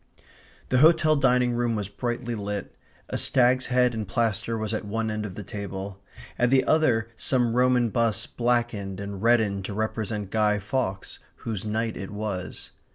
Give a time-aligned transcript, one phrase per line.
[0.69, 2.75] The hotel dining room was brightly lit.
[3.09, 6.01] A stag's head in plaster was at one end of the table;
[6.39, 11.95] at the other some Roman bust blackened and reddened to represent Guy Fawkes, whose night
[11.97, 12.71] it was.